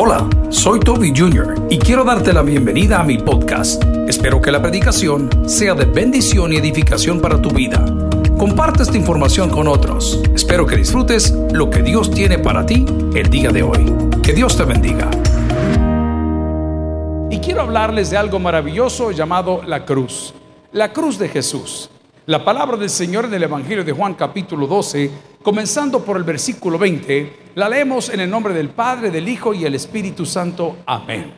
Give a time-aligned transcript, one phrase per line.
[0.00, 1.66] Hola, soy Toby Jr.
[1.70, 3.82] y quiero darte la bienvenida a mi podcast.
[4.06, 7.84] Espero que la predicación sea de bendición y edificación para tu vida.
[8.38, 10.22] Comparte esta información con otros.
[10.32, 13.92] Espero que disfrutes lo que Dios tiene para ti el día de hoy.
[14.22, 15.10] Que Dios te bendiga.
[17.28, 20.32] Y quiero hablarles de algo maravilloso llamado la cruz.
[20.70, 21.90] La cruz de Jesús.
[22.26, 25.10] La palabra del Señor en el Evangelio de Juan capítulo 12,
[25.42, 29.64] comenzando por el versículo 20, la leemos en el nombre del Padre, del Hijo y
[29.64, 30.76] el Espíritu Santo.
[30.86, 31.34] Amén.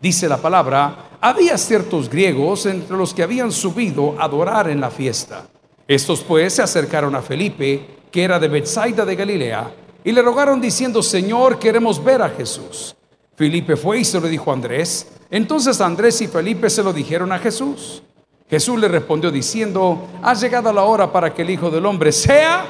[0.00, 4.92] Dice la palabra, había ciertos griegos entre los que habían subido a adorar en la
[4.92, 5.48] fiesta.
[5.88, 9.72] Estos pues se acercaron a Felipe, que era de Bethsaida de Galilea,
[10.04, 12.94] y le rogaron diciendo, Señor, queremos ver a Jesús.
[13.34, 15.14] Felipe fue y se lo dijo a Andrés.
[15.32, 18.04] Entonces Andrés y Felipe se lo dijeron a Jesús.
[18.48, 22.66] Jesús le respondió diciendo, ha llegado la hora para que el Hijo del Hombre sea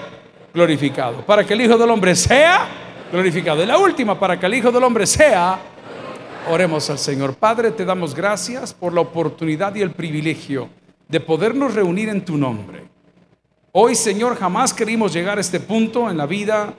[0.54, 3.62] glorificado, para que el Hijo del Hombre sea glorificado.
[3.62, 5.58] Y la última, para que el Hijo del Hombre sea,
[6.50, 7.34] oremos al Señor.
[7.34, 10.68] Padre, te damos gracias por la oportunidad y el privilegio
[11.08, 12.84] de podernos reunir en tu nombre.
[13.72, 16.74] Hoy, Señor, jamás queríamos llegar a este punto en la vida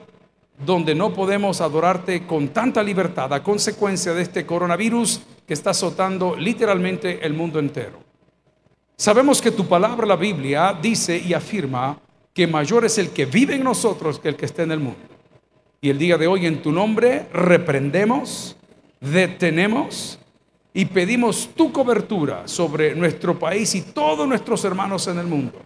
[0.64, 6.34] donde no podemos adorarte con tanta libertad a consecuencia de este coronavirus que está azotando
[6.36, 8.00] literalmente el mundo entero.
[8.96, 12.00] Sabemos que tu palabra, la Biblia, dice y afirma
[12.34, 15.17] que mayor es el que vive en nosotros que el que está en el mundo.
[15.80, 18.56] Y el día de hoy en tu nombre reprendemos,
[19.00, 20.18] detenemos
[20.74, 25.60] y pedimos tu cobertura sobre nuestro país y todos nuestros hermanos en el mundo,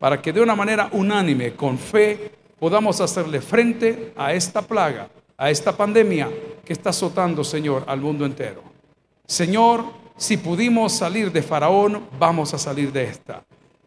[0.00, 5.50] para que de una manera unánime, con fe, podamos hacerle frente a esta plaga, a
[5.50, 6.28] esta pandemia
[6.64, 8.60] que está azotando, Señor, al mundo entero.
[9.24, 9.84] Señor,
[10.16, 13.44] si pudimos salir de Faraón, vamos a salir de esta.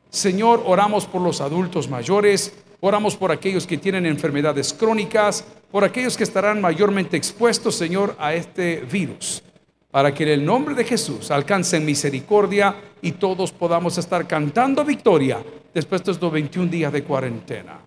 [0.10, 6.16] Señor, oramos por los adultos mayores, oramos por aquellos que tienen enfermedades crónicas, por aquellos
[6.16, 9.44] que estarán mayormente expuestos, Señor, a este virus,
[9.92, 15.44] para que en el nombre de Jesús alcancen misericordia y todos podamos estar cantando victoria
[15.74, 17.80] después de estos 21 días de cuarentena.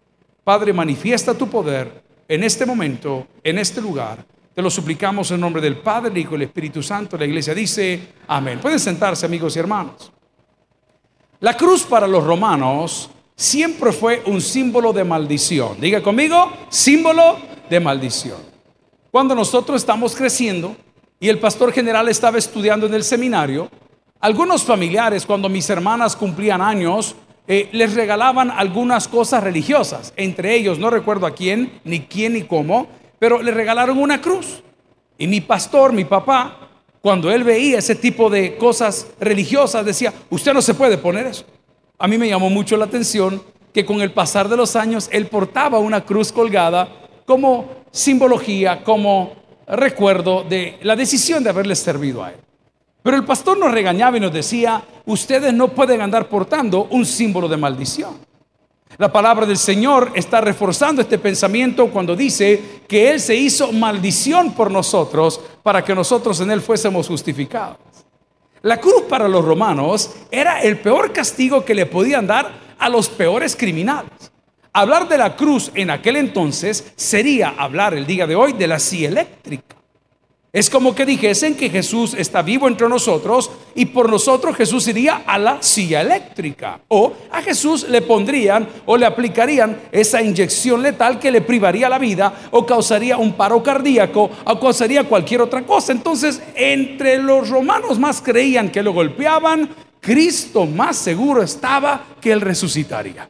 [0.45, 5.63] Padre, manifiesta tu poder en este momento, en este lugar te lo suplicamos en nombre
[5.63, 7.17] del Padre, Hijo y el Espíritu Santo.
[7.17, 8.59] La iglesia dice, amén.
[8.61, 10.13] Pueden sentarse amigos y hermanos.
[11.39, 15.81] La cruz para los romanos siempre fue un símbolo de maldición.
[15.81, 17.39] Diga conmigo, símbolo
[17.71, 18.39] de maldición.
[19.11, 20.77] Cuando nosotros estamos creciendo
[21.19, 23.71] y el pastor general estaba estudiando en el seminario,
[24.21, 27.15] algunos familiares, cuando mis hermanas cumplían años,
[27.47, 30.13] eh, les regalaban algunas cosas religiosas.
[30.17, 32.89] Entre ellos, no recuerdo a quién, ni quién, ni cómo,
[33.19, 34.63] pero le regalaron una cruz.
[35.17, 36.69] Y mi pastor, mi papá,
[37.01, 41.45] cuando él veía ese tipo de cosas religiosas, decía, usted no se puede poner eso.
[41.99, 43.43] A mí me llamó mucho la atención
[43.73, 47.00] que con el pasar de los años él portaba una cruz colgada
[47.31, 49.31] como simbología, como
[49.69, 52.39] recuerdo de la decisión de haberle servido a él.
[53.05, 57.47] Pero el pastor nos regañaba y nos decía, ustedes no pueden andar portando un símbolo
[57.47, 58.19] de maldición.
[58.99, 64.53] La palabra del Señor está reforzando este pensamiento cuando dice que Él se hizo maldición
[64.53, 67.77] por nosotros para que nosotros en Él fuésemos justificados.
[68.63, 73.09] La cruz para los romanos era el peor castigo que le podían dar a los
[73.09, 74.33] peores criminales.
[74.73, 78.79] Hablar de la cruz en aquel entonces sería hablar el día de hoy de la
[78.79, 79.77] silla eléctrica.
[80.53, 85.23] Es como que dijesen que Jesús está vivo entre nosotros y por nosotros Jesús iría
[85.27, 86.81] a la silla eléctrica.
[86.89, 91.99] O a Jesús le pondrían o le aplicarían esa inyección letal que le privaría la
[91.99, 95.93] vida o causaría un paro cardíaco o causaría cualquier otra cosa.
[95.93, 99.69] Entonces, entre los romanos más creían que lo golpeaban,
[100.01, 103.29] Cristo más seguro estaba que él resucitaría.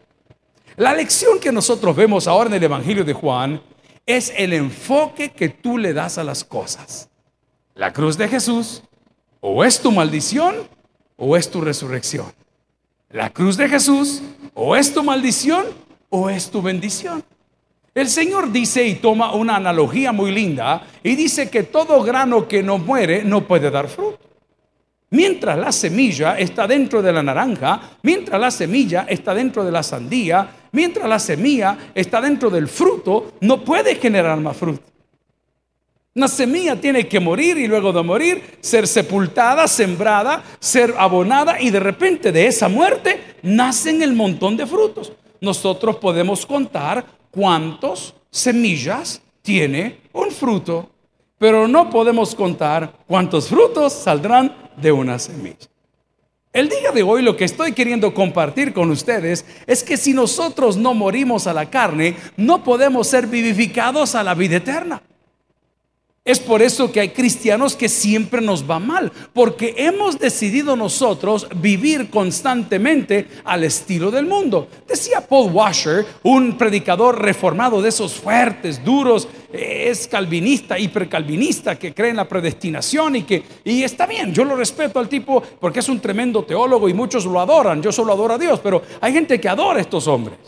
[0.80, 3.60] La lección que nosotros vemos ahora en el Evangelio de Juan
[4.06, 7.10] es el enfoque que tú le das a las cosas.
[7.74, 8.82] La cruz de Jesús
[9.40, 10.54] o es tu maldición
[11.18, 12.32] o es tu resurrección.
[13.10, 14.22] La cruz de Jesús
[14.54, 15.66] o es tu maldición
[16.08, 17.22] o es tu bendición.
[17.94, 22.62] El Señor dice y toma una analogía muy linda y dice que todo grano que
[22.62, 24.29] no muere no puede dar fruto.
[25.10, 29.82] Mientras la semilla está dentro de la naranja, mientras la semilla está dentro de la
[29.82, 34.84] sandía, mientras la semilla está dentro del fruto, no puede generar más fruto.
[36.14, 41.70] Una semilla tiene que morir y luego de morir ser sepultada, sembrada, ser abonada y
[41.70, 45.12] de repente de esa muerte nacen el montón de frutos.
[45.40, 50.90] Nosotros podemos contar cuántas semillas tiene un fruto,
[51.40, 55.70] pero no podemos contar cuántos frutos saldrán de una semilla.
[56.52, 60.76] El día de hoy lo que estoy queriendo compartir con ustedes es que si nosotros
[60.76, 65.02] no morimos a la carne, no podemos ser vivificados a la vida eterna.
[66.30, 71.48] Es por eso que hay cristianos que siempre nos va mal, porque hemos decidido nosotros
[71.56, 74.68] vivir constantemente al estilo del mundo.
[74.86, 81.92] Decía Paul Washer, un predicador reformado de esos fuertes, duros, eh, es calvinista, hipercalvinista, que
[81.92, 85.80] cree en la predestinación y que y está bien, yo lo respeto al tipo porque
[85.80, 89.12] es un tremendo teólogo y muchos lo adoran, yo solo adoro a Dios, pero hay
[89.12, 90.38] gente que adora a estos hombres.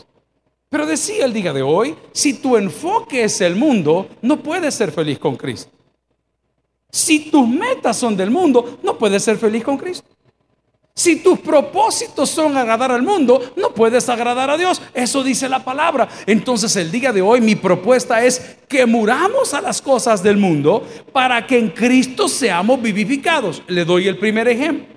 [0.73, 4.91] Pero decía el día de hoy, si tu enfoque es el mundo, no puedes ser
[4.91, 5.71] feliz con Cristo.
[6.89, 10.09] Si tus metas son del mundo, no puedes ser feliz con Cristo.
[10.95, 14.81] Si tus propósitos son agradar al mundo, no puedes agradar a Dios.
[14.95, 16.09] Eso dice la palabra.
[16.25, 20.87] Entonces el día de hoy mi propuesta es que muramos a las cosas del mundo
[21.11, 23.61] para que en Cristo seamos vivificados.
[23.67, 24.87] Le doy el primer ejemplo.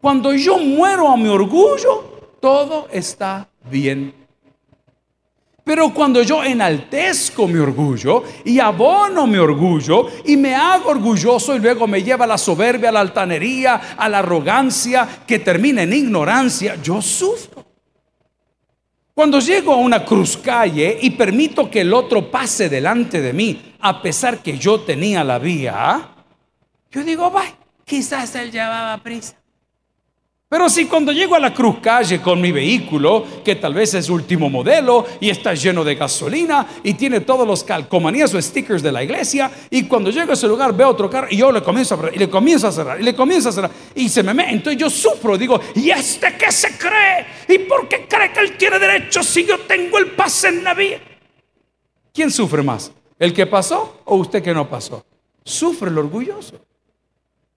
[0.00, 4.17] Cuando yo muero a mi orgullo, todo está bien
[5.68, 11.58] pero cuando yo enaltezco mi orgullo y abono mi orgullo y me hago orgulloso y
[11.58, 15.92] luego me lleva a la soberbia, a la altanería, a la arrogancia que termina en
[15.92, 17.66] ignorancia, yo sufro.
[19.12, 23.74] Cuando llego a una cruz calle y permito que el otro pase delante de mí,
[23.80, 26.14] a pesar que yo tenía la vía,
[26.90, 29.36] yo digo, vaya, quizás él llevaba prisa.
[30.50, 34.08] Pero si cuando llego a la cruz calle con mi vehículo, que tal vez es
[34.08, 38.90] último modelo y está lleno de gasolina y tiene todos los calcomanías o stickers de
[38.90, 41.94] la iglesia, y cuando llego a ese lugar veo otro carro y yo le comienzo
[41.94, 44.32] a cerrar, y le comienzo a cerrar, y le comienzo a cerrar, y se me
[44.32, 47.26] mete, entonces yo sufro, digo, ¿y este qué se cree?
[47.46, 50.72] ¿Y por qué cree que él tiene derecho si yo tengo el pase en la
[50.72, 50.98] vía?
[52.14, 52.90] ¿Quién sufre más?
[53.18, 55.04] ¿El que pasó o usted que no pasó?
[55.44, 56.67] Sufre el orgulloso.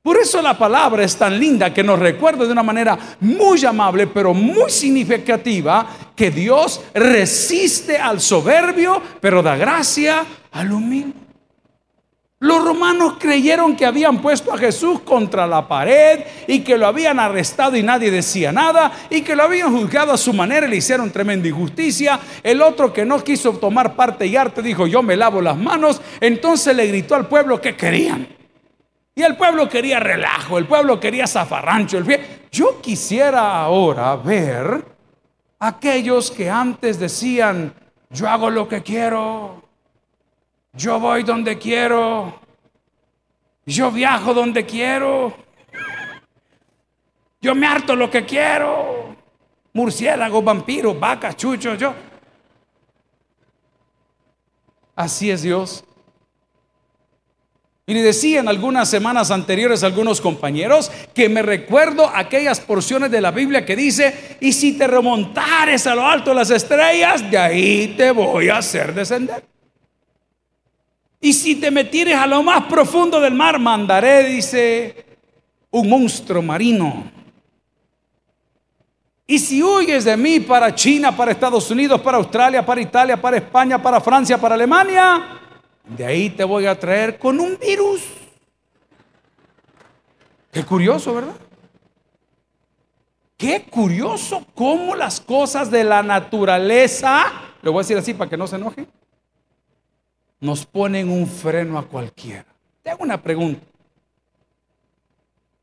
[0.03, 4.07] Por eso la palabra es tan linda que nos recuerda de una manera muy amable,
[4.07, 11.21] pero muy significativa, que Dios resiste al soberbio, pero da gracia al humilde.
[12.39, 17.19] Los romanos creyeron que habían puesto a Jesús contra la pared y que lo habían
[17.19, 20.77] arrestado y nadie decía nada y que lo habían juzgado a su manera y le
[20.77, 22.19] hicieron tremenda injusticia.
[22.41, 26.01] El otro que no quiso tomar parte y arte dijo yo me lavo las manos.
[26.19, 28.40] Entonces le gritó al pueblo que querían.
[29.13, 31.97] Y el pueblo quería relajo, el pueblo quería zafarrancho.
[31.97, 32.05] El
[32.51, 34.85] Yo quisiera ahora ver
[35.59, 37.73] aquellos que antes decían,
[38.09, 39.63] yo hago lo que quiero,
[40.73, 42.39] yo voy donde quiero,
[43.65, 45.33] yo viajo donde quiero,
[47.41, 49.15] yo me harto lo que quiero,
[49.73, 51.93] murciélago, vampiro, vaca, chucho, yo.
[54.95, 55.83] Así es Dios.
[57.87, 63.21] Y le decían algunas semanas anteriores a algunos compañeros que me recuerdo aquellas porciones de
[63.21, 67.37] la Biblia que dice, y si te remontares a lo alto de las estrellas, de
[67.37, 69.43] ahí te voy a hacer descender.
[71.19, 75.05] Y si te metieres a lo más profundo del mar, mandaré, dice,
[75.71, 77.11] un monstruo marino.
[79.25, 83.37] Y si huyes de mí para China, para Estados Unidos, para Australia, para Italia, para
[83.37, 85.40] España, para Francia, para Alemania,
[85.83, 88.03] de ahí te voy a traer con un virus.
[90.51, 91.35] Qué curioso, ¿verdad?
[93.37, 97.23] Qué curioso cómo las cosas de la naturaleza,
[97.61, 98.85] le voy a decir así para que no se enoje,
[100.39, 102.45] nos ponen un freno a cualquiera.
[102.83, 103.65] Te hago una pregunta.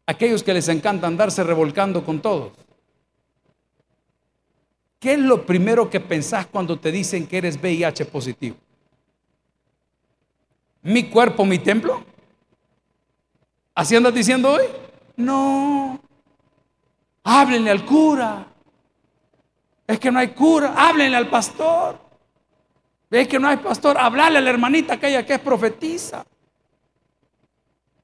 [0.06, 2.52] Aquellos que les encanta andarse revolcando con todos.
[4.98, 8.56] ¿Qué es lo primero que pensás cuando te dicen que eres VIH positivo?
[10.82, 12.02] Mi cuerpo, mi templo?
[13.74, 14.64] ¿Así andas diciendo hoy?
[15.16, 16.00] No.
[17.24, 18.46] Háblenle al cura.
[19.86, 20.74] Es que no hay cura.
[20.76, 21.98] Háblenle al pastor.
[23.10, 23.96] Es que no hay pastor.
[23.98, 26.24] Háblale a la hermanita aquella que es profetiza.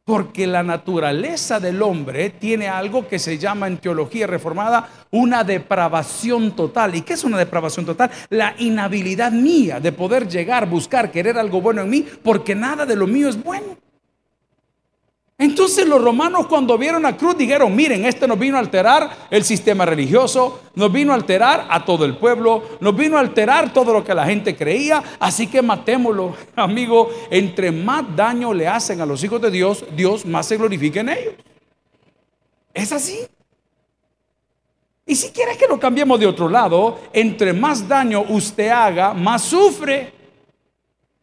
[0.05, 6.55] Porque la naturaleza del hombre tiene algo que se llama en teología reformada una depravación
[6.55, 6.95] total.
[6.95, 8.11] ¿Y qué es una depravación total?
[8.29, 12.97] La inhabilidad mía de poder llegar, buscar, querer algo bueno en mí, porque nada de
[12.97, 13.79] lo mío es bueno.
[15.37, 19.43] Entonces los romanos cuando vieron a Cruz dijeron, miren, este nos vino a alterar el
[19.45, 23.93] sistema religioso, nos vino a alterar a todo el pueblo, nos vino a alterar todo
[23.93, 29.07] lo que la gente creía, así que matémoslo, amigo, entre más daño le hacen a
[29.07, 31.35] los hijos de Dios, Dios más se glorifica en ellos.
[32.73, 33.19] Es así.
[35.07, 39.43] Y si quieres que lo cambiemos de otro lado, entre más daño usted haga, más
[39.43, 40.13] sufre.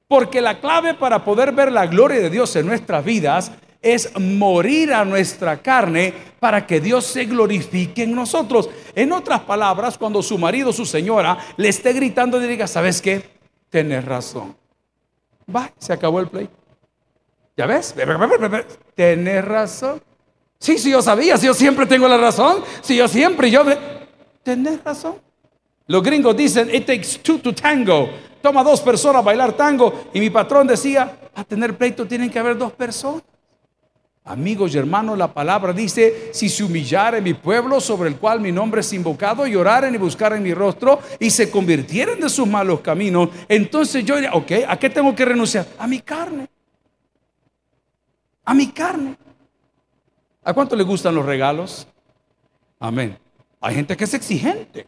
[0.08, 3.52] Porque la clave para poder ver la gloria de Dios en nuestras vidas
[3.82, 8.70] es morir a nuestra carne para que Dios se glorifique en nosotros.
[8.96, 13.30] En otras palabras, cuando su marido, su señora, le esté gritando y diga, ¿sabes qué?
[13.70, 14.56] Tienes razón.
[15.54, 16.50] Va, se acabó el play.
[17.58, 17.96] ¿Ya ves?
[18.96, 20.02] Tenés razón.
[20.60, 23.64] Sí, sí, yo sabía, si yo siempre tengo la razón, si yo siempre, yo...
[24.44, 25.16] Tenés razón.
[25.88, 28.10] Los gringos dicen, it takes two to tango.
[28.42, 30.06] Toma dos personas a bailar tango.
[30.14, 33.24] Y mi patrón decía, a tener pleito tienen que haber dos personas.
[34.24, 38.52] Amigos y hermanos, la palabra dice, si se humillare mi pueblo sobre el cual mi
[38.52, 42.82] nombre es invocado, y oraren y buscaren mi rostro y se convirtieren de sus malos
[42.82, 45.66] caminos, entonces yo diría, ok, ¿a qué tengo que renunciar?
[45.80, 46.48] A mi carne.
[48.46, 49.18] A mi carne.
[50.44, 51.88] ¿A cuánto le gustan los regalos?
[52.80, 53.18] Amén.
[53.60, 54.86] Hay gente que es exigente.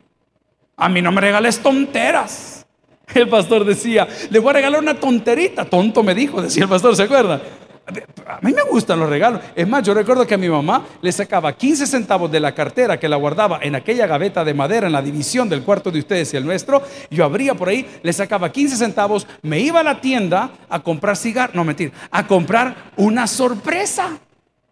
[0.77, 2.67] A mí no me regales tonteras.
[3.13, 5.65] El pastor decía, le voy a regalar una tonterita.
[5.65, 7.41] Tonto me dijo, decía el pastor, ¿se acuerda?
[7.85, 9.41] A mí me gustan los regalos.
[9.55, 12.97] Es más, yo recuerdo que a mi mamá le sacaba 15 centavos de la cartera
[12.97, 16.33] que la guardaba en aquella gaveta de madera en la división del cuarto de ustedes
[16.33, 16.81] y el nuestro.
[17.09, 21.17] Yo abría por ahí, le sacaba 15 centavos, me iba a la tienda a comprar
[21.17, 24.17] cigarros, no mentir, a comprar una sorpresa.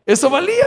[0.05, 0.65] Eso valía.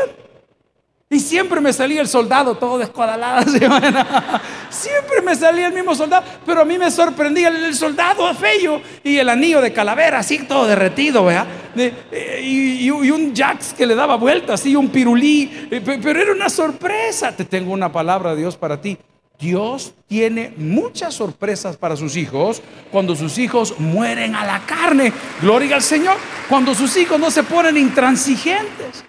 [1.11, 3.51] Y siempre me salía el soldado todo descuadalado.
[4.71, 6.25] siempre me salía el mismo soldado.
[6.47, 10.67] Pero a mí me sorprendía el soldado feo y el anillo de calavera, así todo
[10.67, 11.47] derretido, ¿verdad?
[11.77, 15.69] Eh, y, un Jax que le daba vueltas, y un pirulí.
[15.71, 17.33] Eh, pero era una sorpresa.
[17.37, 18.99] Te tengo una palabra de Dios para ti.
[19.39, 25.13] Dios tiene muchas sorpresas para sus hijos cuando sus hijos mueren a la carne.
[25.43, 26.17] Gloria al Señor.
[26.49, 29.05] Cuando sus hijos no se ponen intransigentes.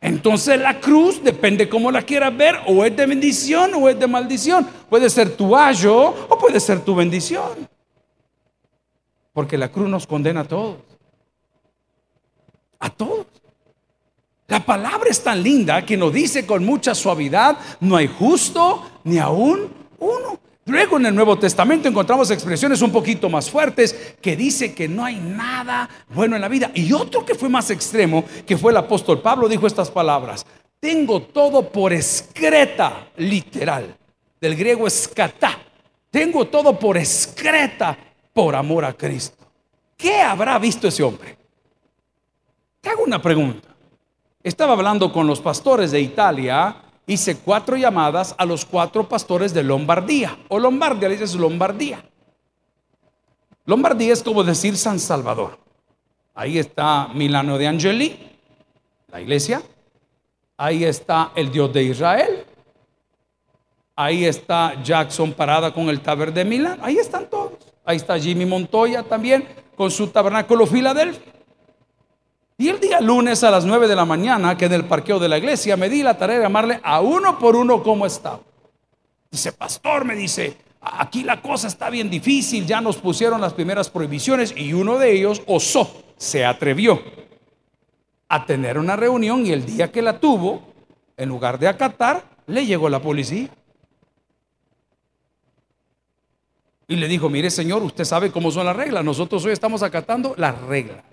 [0.00, 4.06] Entonces la cruz, depende cómo la quieras ver, o es de bendición o es de
[4.06, 4.66] maldición.
[4.88, 7.68] Puede ser tu ayo o puede ser tu bendición.
[9.32, 10.76] Porque la cruz nos condena a todos.
[12.78, 13.26] A todos.
[14.46, 19.18] La palabra es tan linda que nos dice con mucha suavidad, no hay justo ni
[19.18, 20.40] aún uno.
[20.68, 25.02] Luego en el Nuevo Testamento encontramos expresiones un poquito más fuertes que dice que no
[25.02, 26.70] hay nada bueno en la vida.
[26.74, 30.44] Y otro que fue más extremo, que fue el apóstol Pablo, dijo estas palabras.
[30.78, 33.96] Tengo todo por excreta, literal.
[34.38, 35.58] Del griego escatá.
[36.10, 37.96] Tengo todo por excreta
[38.34, 39.46] por amor a Cristo.
[39.96, 41.38] ¿Qué habrá visto ese hombre?
[42.82, 43.68] Te hago una pregunta.
[44.42, 46.76] Estaba hablando con los pastores de Italia
[47.08, 52.04] hice cuatro llamadas a los cuatro pastores de Lombardía, o Lombardia, le dices Lombardía.
[53.64, 55.58] Lombardía es como decir San Salvador.
[56.34, 58.16] Ahí está Milano de Angeli,
[59.10, 59.62] la iglesia.
[60.56, 62.44] Ahí está el Dios de Israel.
[63.96, 66.78] Ahí está Jackson parada con el taber de Milán.
[66.82, 67.54] Ahí están todos.
[67.84, 71.37] Ahí está Jimmy Montoya también con su tabernáculo Filadelfia.
[72.60, 75.28] Y el día lunes a las 9 de la mañana, que en el parqueo de
[75.28, 78.40] la iglesia, me di la tarea de llamarle a uno por uno cómo estaba.
[79.30, 83.88] Dice, pastor, me dice, aquí la cosa está bien difícil, ya nos pusieron las primeras
[83.88, 87.00] prohibiciones y uno de ellos osó, se atrevió
[88.28, 90.60] a tener una reunión y el día que la tuvo,
[91.16, 93.50] en lugar de acatar, le llegó la policía.
[96.88, 100.34] Y le dijo, mire señor, usted sabe cómo son las reglas, nosotros hoy estamos acatando
[100.36, 101.04] las reglas.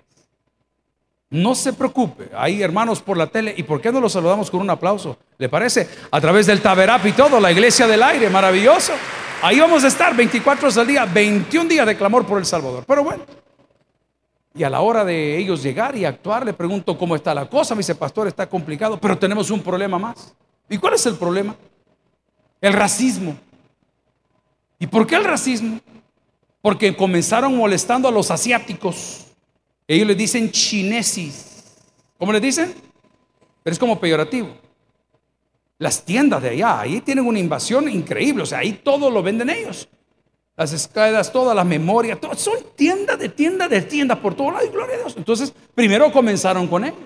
[1.36, 4.62] No se preocupe, hay hermanos por la tele y ¿por qué no los saludamos con
[4.62, 5.18] un aplauso?
[5.36, 5.86] ¿Le parece?
[6.10, 8.94] A través del Taberap y todo, la iglesia del aire, maravilloso.
[9.42, 12.84] Ahí vamos a estar 24 horas al día, 21 días de clamor por El Salvador.
[12.86, 13.22] Pero bueno,
[14.54, 17.74] y a la hora de ellos llegar y actuar, le pregunto cómo está la cosa.
[17.74, 20.34] Me dice, pastor, está complicado, pero tenemos un problema más.
[20.70, 21.54] ¿Y cuál es el problema?
[22.62, 23.36] El racismo.
[24.78, 25.80] ¿Y por qué el racismo?
[26.62, 29.26] Porque comenzaron molestando a los asiáticos.
[29.88, 31.76] Ellos le dicen chinesis.
[32.18, 32.74] ¿Cómo le dicen?
[33.62, 34.48] Pero es como peyorativo.
[35.78, 38.42] Las tiendas de allá, ahí tienen una invasión increíble.
[38.42, 39.88] O sea, ahí todo lo venden ellos.
[40.56, 44.72] Las escalas, todas las memorias, todo, son tiendas de tiendas de tiendas por todos lados.
[44.72, 45.14] Gloria a Dios.
[45.16, 46.98] Entonces, primero comenzaron con ellos.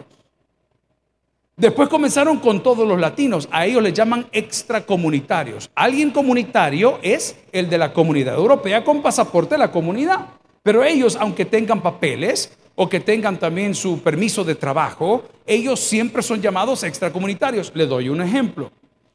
[1.56, 3.48] Después comenzaron con todos los latinos.
[3.50, 5.70] A ellos les llaman extracomunitarios.
[5.74, 10.26] Alguien comunitario es el de la comunidad europea con pasaporte de la comunidad.
[10.62, 16.22] Pero ellos, aunque tengan papeles, o que tengan también su permiso de trabajo, ellos siempre
[16.22, 17.70] son llamados extracomunitarios.
[17.74, 18.72] Le doy un ejemplo.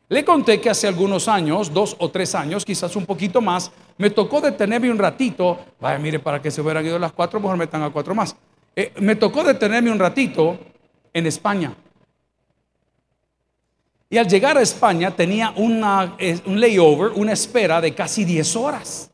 [0.08, 4.12] Le conté que hace algunos años, dos o tres años, quizás un poquito más, me
[4.12, 5.58] tocó detenerme un ratito.
[5.82, 8.36] Vaya, mire, para que se hubieran ido las cuatro, mejor metan a cuatro más.
[8.76, 10.60] Eh, me tocó detenerme un ratito
[11.12, 11.74] en España.
[14.12, 19.10] Y al llegar a España tenía una, un layover, una espera de casi 10 horas.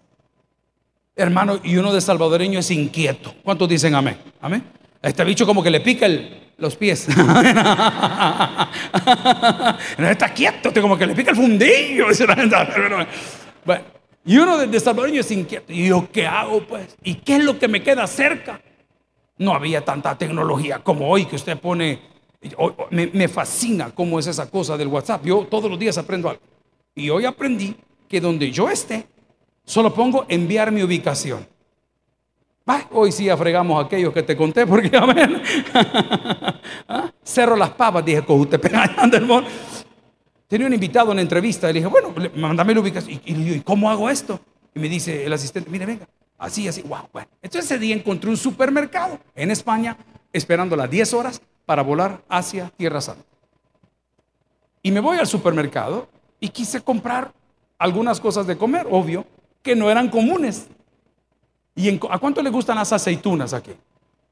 [1.15, 3.33] Hermano, y uno de salvadoreño es inquieto.
[3.43, 4.17] ¿Cuántos dicen amén?
[4.39, 4.63] Amén.
[5.01, 6.07] este bicho como que le pica
[6.57, 7.07] los pies.
[9.97, 12.07] no está quieto, como que le pica el fundillo.
[13.65, 13.83] bueno,
[14.23, 15.73] y uno de, salvadoreño es inquieto.
[15.73, 16.95] ¿Y yo qué hago pues?
[17.03, 18.61] ¿Y qué es lo que me queda cerca?
[19.37, 22.09] No había tanta tecnología como hoy que usted pone.
[22.89, 25.25] Me, me fascina cómo es esa cosa del WhatsApp.
[25.25, 26.41] Yo todos los días aprendo algo.
[26.95, 27.75] Y hoy aprendí
[28.07, 29.07] que donde yo esté,
[29.65, 31.47] solo pongo enviar mi ubicación.
[32.91, 35.41] hoy sí afregamos aquellos que te conté, porque amén.
[36.87, 37.11] ¿Ah?
[37.23, 38.59] Cerro las papas, dije, con usted
[40.47, 43.21] Tenía un invitado en una entrevista, le dije, bueno, mándame la ubicación.
[43.23, 44.39] Y, le digo, ¿y cómo hago esto?
[44.75, 47.29] Y me dice el asistente, mire, venga, así, así, wow, bueno.
[47.41, 49.95] Entonces ese día encontré un supermercado en España,
[50.33, 53.23] esperando las 10 horas para volar hacia Tierra Santa.
[54.83, 57.31] Y me voy al supermercado y quise comprar
[57.77, 59.25] algunas cosas de comer, obvio,
[59.61, 60.67] que no eran comunes.
[61.75, 63.71] ¿Y a cuánto le gustan las aceitunas aquí?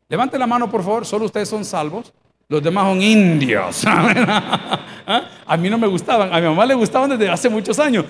[0.08, 2.12] Levante la mano, por favor, solo ustedes son salvos.
[2.48, 3.84] Los demás son indios.
[3.88, 5.30] ¿Ah?
[5.46, 8.06] A mí no me gustaban, a mi mamá le gustaban desde hace muchos años.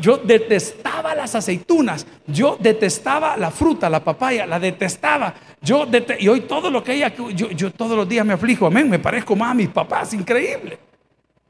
[0.00, 5.34] Yo detestaba las aceitunas, yo detestaba la fruta, la papaya, la detestaba.
[5.60, 5.86] Yo
[6.18, 8.98] y hoy todo lo que hay yo, yo todos los días me aflijo, amén, me
[8.98, 10.78] parezco más a mis papás, increíble.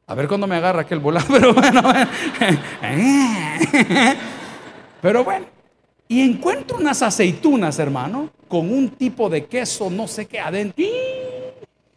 [0.09, 1.83] A ver cuándo me agarra aquel volado, pero bueno.
[5.01, 5.47] Pero bueno.
[6.09, 10.83] Y encuentro unas aceitunas, hermano, con un tipo de queso, no sé qué adentro.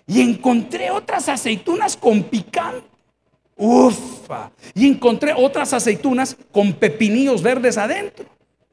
[0.06, 2.86] Y encontré otras aceitunas con picante.
[3.56, 4.52] Ufa.
[4.74, 8.26] Y encontré otras aceitunas con pepinillos verdes adentro.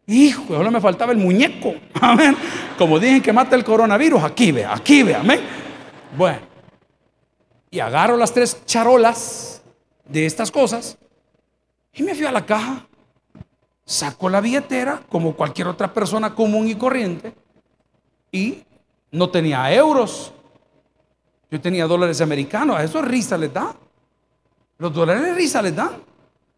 [0.07, 1.75] Hijo, ahora me faltaba el muñeco.
[2.01, 2.35] Amén.
[2.79, 5.41] Como dije que mata el coronavirus, aquí ve, aquí ve, amén.
[6.17, 6.41] Bueno,
[7.71, 9.63] y agarro las tres charolas
[10.07, 10.97] de estas cosas
[11.93, 12.87] y me fui a la caja.
[13.89, 17.33] Saco la billetera como cualquier otra persona común y corriente
[18.31, 18.63] y
[19.11, 20.31] no tenía euros.
[21.51, 22.77] Yo tenía dólares americanos.
[22.77, 23.75] A eso risa les da.
[24.77, 26.03] Los dólares risa les dan.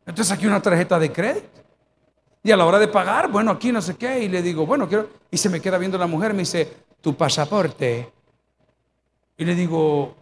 [0.00, 1.46] Entonces saqué una tarjeta de crédito.
[2.42, 4.24] Y a la hora de pagar, bueno, aquí no sé qué.
[4.24, 5.10] Y le digo, bueno, quiero.
[5.30, 6.68] Y se me queda viendo la mujer, me dice,
[7.00, 8.10] tu pasaporte.
[9.38, 10.16] Y le digo,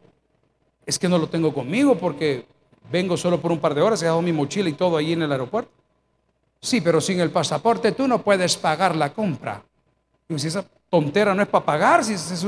[0.85, 2.45] es que no lo tengo conmigo porque
[2.93, 5.23] vengo solo por un par de horas, he dejado mi mochila y todo ahí en
[5.23, 5.73] el aeropuerto.
[6.61, 9.63] Sí, pero sin el pasaporte tú no puedes pagar la compra.
[10.29, 12.47] Y si esa tontera no es para pagar, si es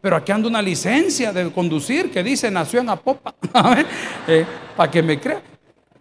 [0.00, 3.34] pero aquí anda una licencia de conducir que dice nació en Apopa,
[4.26, 4.44] eh,
[4.76, 5.42] para que me crea.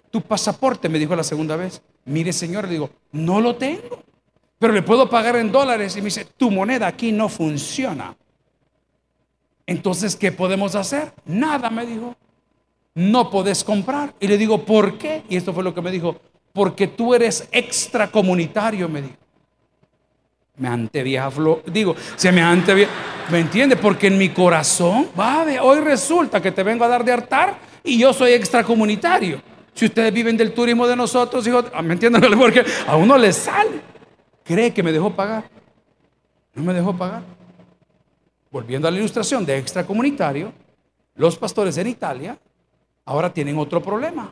[0.09, 1.81] Tu pasaporte, me dijo la segunda vez.
[2.05, 4.03] Mire, señor, le digo, no lo tengo,
[4.59, 5.95] pero le puedo pagar en dólares.
[5.95, 8.15] Y me dice, tu moneda aquí no funciona.
[9.65, 11.13] Entonces, ¿qué podemos hacer?
[11.25, 12.15] Nada, me dijo.
[12.93, 14.13] No podés comprar.
[14.19, 15.23] Y le digo, ¿por qué?
[15.29, 16.17] Y esto fue lo que me dijo,
[16.53, 19.15] porque tú eres extracomunitario, me dijo.
[20.55, 21.31] Me ante vieja
[21.65, 22.91] digo, se me ante vieja,
[23.31, 23.75] ¿me entiende?
[23.75, 27.97] Porque en mi corazón, va, hoy resulta que te vengo a dar de hartar y
[27.97, 29.41] yo soy extracomunitario.
[29.73, 32.21] Si ustedes viven del turismo de nosotros, hijo, ah, ¿me entienden?
[32.37, 33.81] Porque a uno le sale.
[34.43, 35.49] ¿Cree que me dejó pagar?
[36.53, 37.23] No me dejó pagar.
[38.51, 40.53] Volviendo a la ilustración de extracomunitario,
[41.15, 42.37] los pastores en Italia
[43.05, 44.31] ahora tienen otro problema.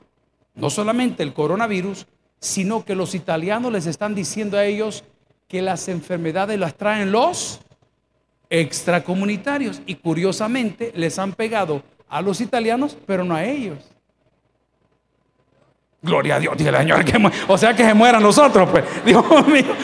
[0.56, 2.08] No solamente el coronavirus,
[2.40, 5.04] sino que los italianos les están diciendo a ellos
[5.48, 7.62] que las enfermedades las traen los
[8.50, 9.82] extracomunitarios.
[9.86, 13.78] Y curiosamente les han pegado a los italianos, pero no a ellos.
[16.04, 18.84] Gloria a Dios, dije el Señor, que o sea que se mueran nosotros, pues.
[19.06, 19.76] Dios mío,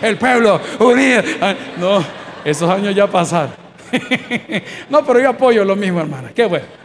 [0.00, 1.22] el pueblo unido.
[1.40, 2.04] Ah, no,
[2.44, 3.54] esos años ya pasaron.
[4.88, 6.30] no, pero yo apoyo lo mismo, hermana.
[6.34, 6.81] Qué bueno.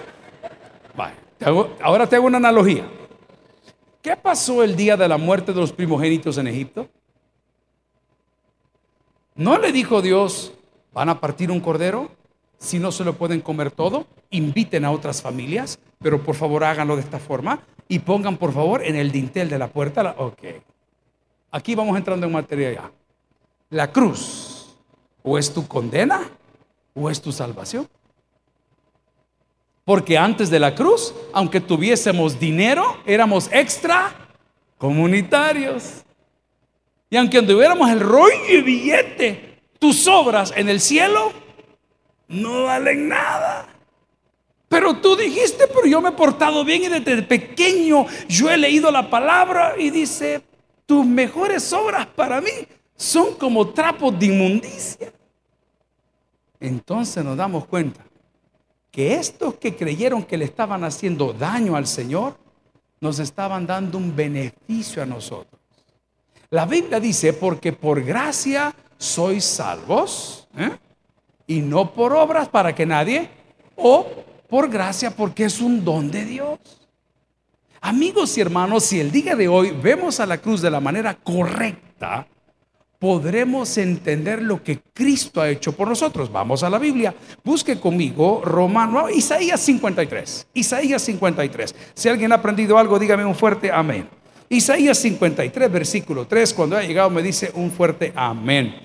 [1.82, 2.88] Ahora te hago una analogía.
[4.02, 6.88] ¿Qué pasó el día de la muerte de los primogénitos en Egipto?
[9.36, 10.54] ¿No le dijo Dios,
[10.94, 12.10] van a partir un cordero?
[12.58, 16.96] Si no se lo pueden comer todo, inviten a otras familias, pero por favor háganlo
[16.96, 20.16] de esta forma y pongan por favor en el dintel de la puerta.
[20.18, 20.44] ok.
[21.52, 22.92] Aquí vamos entrando en materia ya.
[23.70, 24.76] La cruz
[25.24, 26.22] o es tu condena
[26.94, 27.88] o es tu salvación.
[29.88, 34.14] Porque antes de la cruz, aunque tuviésemos dinero, éramos extra
[34.78, 36.04] comunitarios.
[37.10, 41.32] Y aunque tuviéramos el rollo y billete, tus obras en el cielo
[42.28, 43.70] no valen nada.
[44.68, 48.92] Pero tú dijiste, pero yo me he portado bien y desde pequeño yo he leído
[48.92, 50.42] la palabra y dice,
[50.86, 52.52] tus mejores obras para mí
[52.98, 55.14] son como trapos de inmundicia.
[56.60, 58.04] Entonces nos damos cuenta
[58.98, 62.36] que estos que creyeron que le estaban haciendo daño al Señor,
[63.00, 65.62] nos estaban dando un beneficio a nosotros.
[66.50, 70.72] La Biblia dice, porque por gracia sois salvos, ¿eh?
[71.46, 73.30] y no por obras para que nadie,
[73.76, 74.04] o
[74.50, 76.58] por gracia porque es un don de Dios.
[77.82, 81.14] Amigos y hermanos, si el día de hoy vemos a la cruz de la manera
[81.14, 82.26] correcta,
[83.00, 86.32] podremos entender lo que Cristo ha hecho por nosotros.
[86.32, 87.14] Vamos a la Biblia.
[87.44, 90.48] Busque conmigo Romano, Isaías 53.
[90.54, 91.76] Isaías 53.
[91.94, 94.10] Si alguien ha aprendido algo, dígame un fuerte amén.
[94.50, 98.76] Isaías 53, versículo 3, cuando ha llegado me dice un fuerte amén.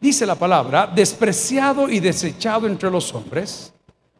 [0.00, 3.72] Dice la palabra, despreciado y desechado entre los hombres,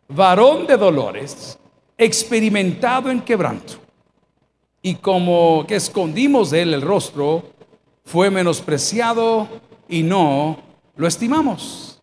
[0.08, 1.58] varón de dolores,
[1.96, 3.74] experimentado en quebranto.
[4.82, 7.44] Y como que escondimos de él el rostro,
[8.10, 9.48] fue menospreciado
[9.88, 10.58] y no
[10.96, 12.02] lo estimamos.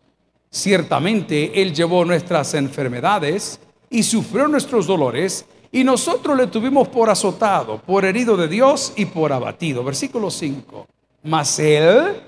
[0.50, 7.82] Ciertamente Él llevó nuestras enfermedades y sufrió nuestros dolores, y nosotros le tuvimos por azotado,
[7.82, 9.84] por herido de Dios y por abatido.
[9.84, 10.86] Versículo 5.
[11.24, 12.22] Mas Él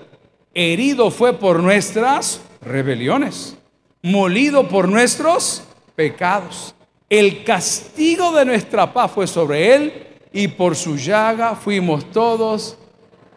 [0.53, 3.57] herido fue por nuestras rebeliones,
[4.03, 5.63] molido por nuestros
[5.95, 6.75] pecados.
[7.09, 12.77] El castigo de nuestra paz fue sobre Él, y por su llaga fuimos todos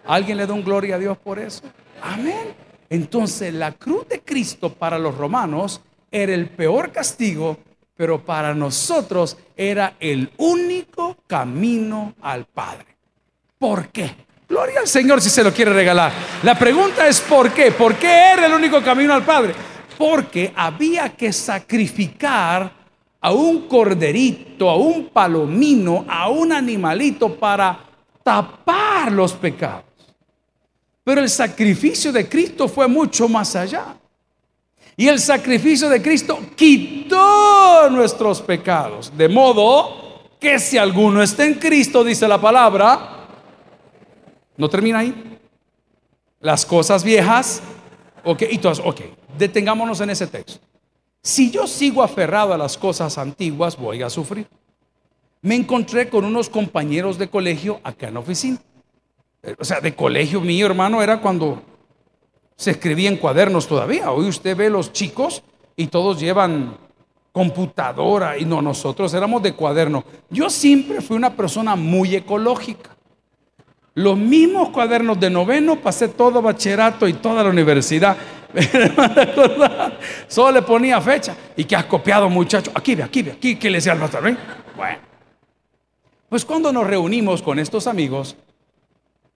[0.06, 1.62] ¿Alguien le da un gloria a Dios por eso?
[2.02, 2.54] Amén.
[2.90, 7.58] Entonces la cruz de Cristo para los romanos era el peor castigo,
[7.96, 12.86] pero para nosotros era el único camino al Padre.
[13.58, 14.14] ¿Por qué?
[14.48, 16.12] Gloria al Señor si se lo quiere regalar.
[16.42, 17.72] La pregunta es ¿por qué?
[17.72, 19.54] ¿Por qué era el único camino al Padre?
[19.96, 22.70] Porque había que sacrificar
[23.20, 27.80] a un corderito, a un palomino, a un animalito para
[28.22, 29.83] tapar los pecados.
[31.04, 33.96] Pero el sacrificio de Cristo fue mucho más allá.
[34.96, 39.12] Y el sacrificio de Cristo quitó nuestros pecados.
[39.16, 43.26] De modo que si alguno está en Cristo, dice la palabra,
[44.56, 45.38] no termina ahí.
[46.40, 47.62] Las cosas viejas,
[48.22, 49.00] ok, y todas, ok,
[49.36, 50.60] detengámonos en ese texto.
[51.22, 54.46] Si yo sigo aferrado a las cosas antiguas, voy a sufrir.
[55.40, 58.58] Me encontré con unos compañeros de colegio acá en la oficina.
[59.44, 61.62] Eh, o sea, de colegio mío, hermano, era cuando
[62.56, 64.10] se escribía en cuadernos todavía.
[64.10, 65.42] Hoy usted ve los chicos
[65.76, 66.76] y todos llevan
[67.32, 70.04] computadora y no, nosotros éramos de cuaderno.
[70.30, 72.90] Yo siempre fui una persona muy ecológica.
[73.94, 78.16] Los mismos cuadernos de noveno pasé todo bachillerato y toda la universidad.
[80.28, 81.36] Solo le ponía fecha.
[81.56, 82.72] ¿Y que has copiado, muchacho?
[82.74, 84.36] Aquí ve, aquí ve, aquí, ¿qué le decía al pastor?
[84.76, 84.98] Bueno.
[86.28, 88.36] Pues cuando nos reunimos con estos amigos,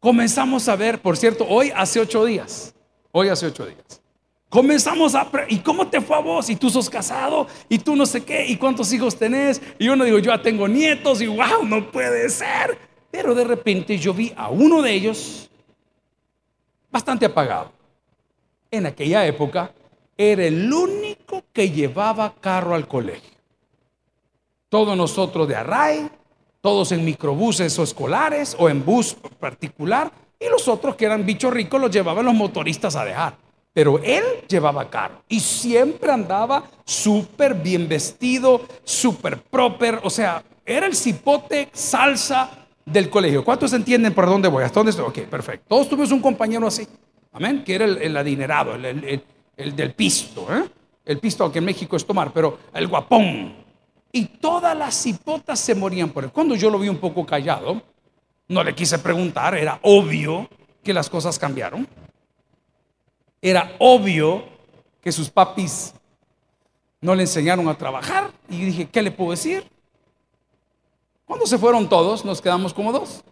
[0.00, 2.74] comenzamos a ver, por cierto, hoy hace ocho días,
[3.12, 4.00] hoy hace ocho días,
[4.48, 6.48] comenzamos a, ¿y cómo te fue a vos?
[6.50, 10.04] Y tú sos casado, y tú no sé qué, y cuántos hijos tenés, y uno
[10.04, 12.78] digo, yo ya tengo nietos, y wow, no puede ser.
[13.10, 15.50] Pero de repente yo vi a uno de ellos
[16.90, 17.72] bastante apagado.
[18.70, 19.72] En aquella época
[20.16, 23.38] era el único que llevaba carro al colegio.
[24.68, 26.10] Todos nosotros de Array,
[26.60, 31.52] todos en microbuses o escolares o en bus particular, y los otros que eran bichos
[31.52, 33.36] ricos los llevaban los motoristas a dejar.
[33.72, 40.86] Pero él llevaba carro y siempre andaba súper bien vestido, súper proper, o sea, era
[40.86, 42.50] el cipote salsa
[42.84, 43.44] del colegio.
[43.44, 44.64] ¿Cuántos entienden por dónde voy?
[44.64, 45.06] ¿Hasta dónde estoy?
[45.06, 45.66] Ok, perfecto.
[45.68, 46.86] Todos tuvimos un compañero así,
[47.32, 49.22] amén, que era el, adinerado, el,
[49.56, 50.64] el, del pisto, ¿eh?
[51.04, 53.54] El pisto que en México es tomar, pero el guapón,
[54.18, 56.32] y todas las hipotas se morían por él.
[56.32, 57.80] Cuando yo lo vi un poco callado,
[58.48, 60.48] no le quise preguntar, era obvio
[60.82, 61.86] que las cosas cambiaron.
[63.40, 64.44] Era obvio
[65.00, 65.94] que sus papis
[67.00, 68.32] no le enseñaron a trabajar.
[68.48, 69.70] Y dije, ¿qué le puedo decir?
[71.24, 73.22] Cuando se fueron todos, nos quedamos como dos.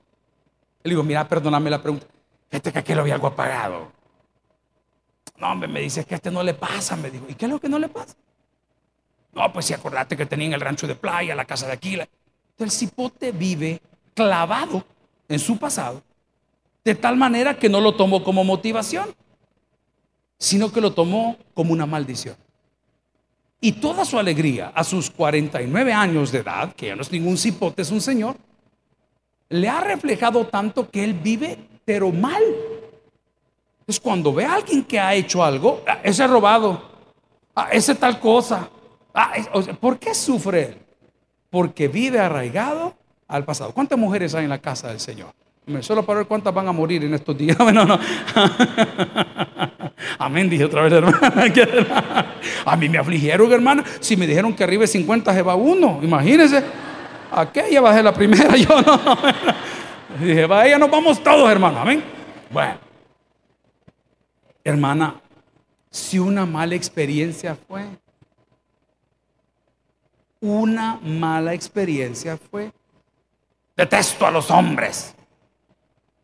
[0.84, 2.06] Le digo, mira, perdóname la pregunta.
[2.48, 3.90] Este que aquí lo había algo apagado.
[5.36, 6.94] No, hombre, me dice que a este no le pasa.
[6.94, 8.14] Me dijo, ¿y qué es lo que no le pasa?
[9.36, 12.08] No, pues si acordate que tenían el rancho de playa, la casa de Aquila.
[12.58, 13.82] El cipote vive
[14.14, 14.82] clavado
[15.28, 16.02] en su pasado,
[16.82, 19.14] de tal manera que no lo tomó como motivación,
[20.38, 22.34] sino que lo tomó como una maldición.
[23.60, 27.36] Y toda su alegría a sus 49 años de edad, que ya no es ningún
[27.36, 28.36] cipote, es un señor,
[29.50, 32.42] le ha reflejado tanto que él vive, pero mal.
[33.86, 36.82] Es cuando ve a alguien que ha hecho algo, ah, ese robado,
[37.54, 38.70] ah, ese tal cosa,
[39.18, 39.32] Ah,
[39.80, 40.76] ¿Por qué sufre él?
[41.48, 42.94] Porque vive arraigado
[43.26, 43.72] al pasado.
[43.72, 45.32] ¿Cuántas mujeres hay en la casa del Señor?
[45.80, 47.56] Solo para ver cuántas van a morir en estos días.
[47.58, 47.98] No, no.
[50.18, 51.32] Amén, dije otra vez, hermana.
[52.66, 53.82] A mí me afligieron, hermana.
[54.00, 56.62] Si me dijeron que arriba de 50 se va uno, imagínense.
[57.32, 59.00] Aquella bajé la primera, yo no.
[60.20, 61.80] Dije, vaya, nos vamos todos, hermano.
[61.80, 62.04] Amén.
[62.50, 62.76] Bueno,
[64.62, 65.14] hermana,
[65.90, 67.86] si una mala experiencia fue,
[70.40, 72.72] una mala experiencia fue,
[73.76, 75.14] detesto a los hombres.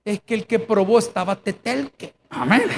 [0.04, 2.14] Es que el que probó estaba tetelque.
[2.30, 2.62] Amén.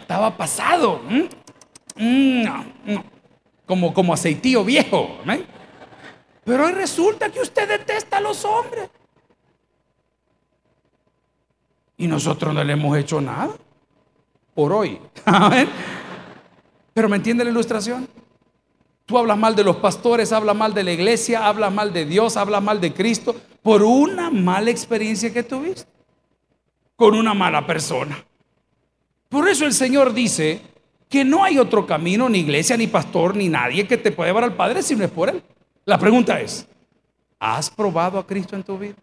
[0.00, 1.00] Estaba pasado.
[1.94, 2.44] Mm,
[3.66, 5.18] como, como aceitío viejo.
[5.22, 5.46] Amén.
[6.44, 8.90] Pero hoy resulta que usted detesta a los hombres.
[11.96, 13.50] Y nosotros no le hemos hecho nada
[14.54, 14.98] por hoy.
[16.94, 18.08] Pero ¿me entiende la ilustración?
[19.06, 22.36] Tú hablas mal de los pastores, hablas mal de la iglesia, hablas mal de Dios,
[22.36, 25.90] hablas mal de Cristo por una mala experiencia que tuviste
[26.96, 28.24] con una mala persona.
[29.28, 30.60] Por eso el Señor dice
[31.08, 34.44] que no hay otro camino, ni iglesia, ni pastor, ni nadie que te pueda llevar
[34.44, 35.42] al Padre si no es por Él.
[35.84, 36.66] La pregunta es,
[37.38, 38.94] ¿has probado a Cristo en tu vida?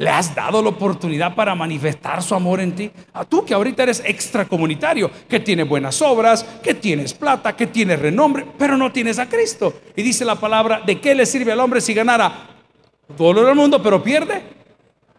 [0.00, 2.90] ¿Le has dado la oportunidad para manifestar su amor en ti?
[3.12, 7.98] A tú que ahorita eres extracomunitario, que tienes buenas obras, que tienes plata, que tienes
[7.98, 9.74] renombre, pero no tienes a Cristo.
[9.94, 12.48] Y dice la palabra, ¿de qué le sirve al hombre si ganara
[13.14, 14.42] todo el mundo, pero pierde?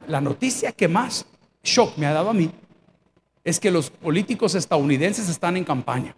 [0.08, 1.28] La noticia que más
[1.63, 2.50] shock me ha dado a mí
[3.44, 6.15] es que los políticos estadounidenses están en campaña.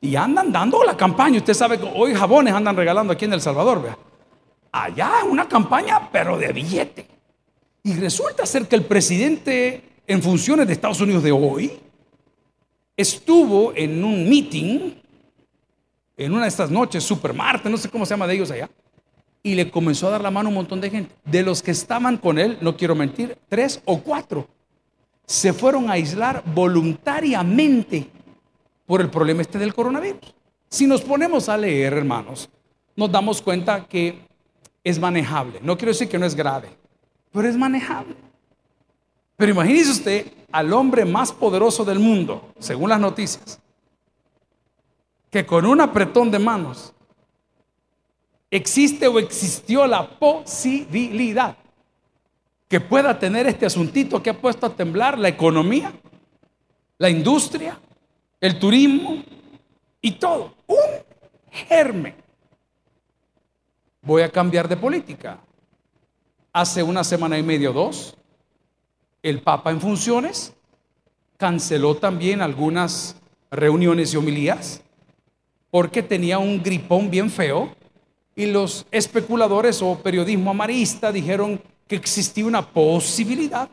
[0.00, 1.38] Y andan dando la campaña.
[1.38, 3.98] Usted sabe que hoy jabones andan regalando aquí en El Salvador, vea.
[4.72, 7.06] Allá una campaña, pero de billete.
[7.82, 11.78] Y resulta ser que el presidente en funciones de Estados Unidos de hoy
[12.96, 14.94] estuvo en un meeting,
[16.16, 18.68] en una de estas noches, Supermarte, no sé cómo se llama de ellos allá,
[19.42, 21.14] y le comenzó a dar la mano a un montón de gente.
[21.24, 24.48] De los que estaban con él, no quiero mentir, tres o cuatro,
[25.24, 28.08] se fueron a aislar voluntariamente
[28.86, 30.34] por el problema este del coronavirus.
[30.68, 32.48] Si nos ponemos a leer, hermanos,
[32.96, 34.27] nos damos cuenta que
[34.84, 35.60] es manejable.
[35.62, 36.68] No quiero decir que no es grave,
[37.32, 38.14] pero es manejable.
[39.36, 43.60] Pero imagínese usted al hombre más poderoso del mundo, según las noticias,
[45.30, 46.92] que con un apretón de manos
[48.50, 51.56] existe o existió la posibilidad
[52.66, 55.92] que pueda tener este asuntito que ha puesto a temblar la economía,
[56.98, 57.78] la industria,
[58.40, 59.22] el turismo
[60.00, 60.54] y todo.
[60.66, 60.76] Un
[61.50, 62.27] germen.
[64.08, 65.38] Voy a cambiar de política.
[66.54, 68.16] Hace una semana y media o dos,
[69.22, 70.54] el Papa en funciones
[71.36, 73.16] canceló también algunas
[73.50, 74.80] reuniones y homilías
[75.70, 77.76] porque tenía un gripón bien feo
[78.34, 83.68] y los especuladores o periodismo amarista dijeron que existía una posibilidad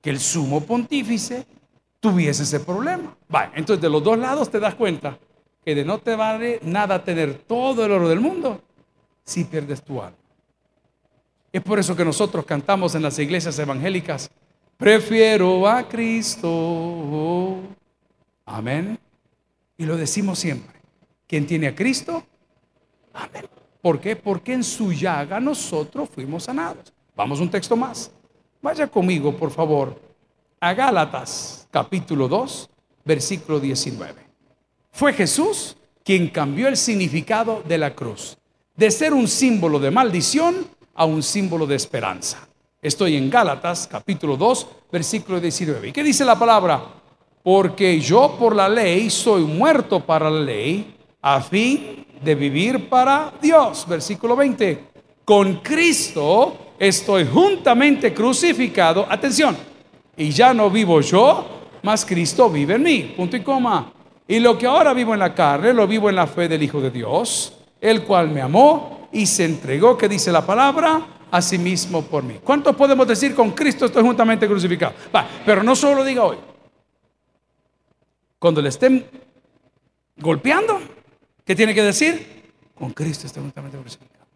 [0.00, 1.46] que el sumo pontífice
[2.00, 3.14] tuviese ese problema.
[3.28, 5.18] Vale, entonces de los dos lados te das cuenta
[5.62, 8.62] que de no te vale nada tener todo el oro del mundo
[9.26, 10.16] si pierdes tu alma.
[11.52, 14.30] Es por eso que nosotros cantamos en las iglesias evangélicas,
[14.76, 17.60] prefiero a Cristo.
[18.46, 18.98] Amén.
[19.76, 20.80] Y lo decimos siempre.
[21.26, 22.24] ¿Quién tiene a Cristo?
[23.12, 23.46] Amén.
[23.82, 24.16] ¿Por qué?
[24.16, 26.92] Porque en su llaga nosotros fuimos sanados.
[27.14, 28.10] Vamos un texto más.
[28.62, 30.00] Vaya conmigo, por favor,
[30.60, 32.70] a Gálatas capítulo 2,
[33.04, 34.14] versículo 19.
[34.90, 38.38] Fue Jesús quien cambió el significado de la cruz,
[38.76, 42.46] de ser un símbolo de maldición a un símbolo de esperanza.
[42.80, 45.88] Estoy en Gálatas capítulo 2, versículo 19.
[45.88, 46.82] ¿Y qué dice la palabra?
[47.42, 53.32] Porque yo por la ley soy muerto para la ley, a fin de vivir para
[53.40, 53.86] Dios.
[53.88, 54.84] Versículo 20.
[55.24, 59.06] Con Cristo estoy juntamente crucificado.
[59.08, 59.56] Atención.
[60.16, 61.46] Y ya no vivo yo,
[61.82, 63.14] mas Cristo vive en mí.
[63.16, 63.92] Punto y coma.
[64.28, 66.80] Y lo que ahora vivo en la carne, lo vivo en la fe del Hijo
[66.80, 67.55] de Dios,
[67.86, 72.22] el cual me amó y se entregó, que dice la palabra, a sí mismo por
[72.22, 72.40] mí.
[72.42, 74.94] ¿Cuántos podemos decir con Cristo estoy juntamente crucificado?
[75.14, 76.38] Va, pero no solo lo diga hoy.
[78.38, 79.06] Cuando le estén
[80.16, 80.80] golpeando,
[81.44, 82.52] ¿qué tiene que decir?
[82.74, 84.26] Con Cristo estoy juntamente crucificado.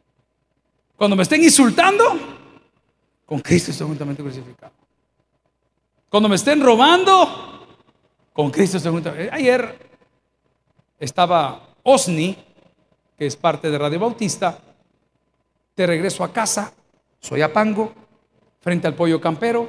[0.97, 2.05] Cuando me estén insultando,
[3.27, 4.73] con Cristo estoy juntamente crucificado.
[6.09, 7.67] Cuando me estén robando,
[8.33, 9.31] con Cristo estoy juntamente.
[9.33, 9.91] Ayer
[10.99, 12.37] estaba Osni,
[13.20, 14.59] que es parte de Radio Bautista,
[15.76, 16.72] de regreso a casa,
[17.18, 17.92] soy a Pango,
[18.61, 19.68] frente al pollo campero.